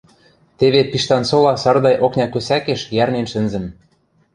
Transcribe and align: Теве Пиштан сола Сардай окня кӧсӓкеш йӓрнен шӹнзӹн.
Теве 0.57 0.81
Пиштан 0.91 1.23
сола 1.29 1.53
Сардай 1.63 1.95
окня 2.05 2.25
кӧсӓкеш 2.33 2.81
йӓрнен 2.95 3.27
шӹнзӹн. 3.31 3.65